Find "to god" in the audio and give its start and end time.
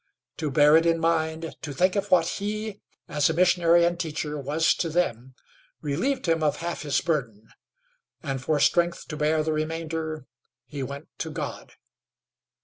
11.19-11.73